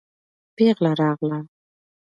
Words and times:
پېغله 0.55 0.91
راغله. 0.99 1.39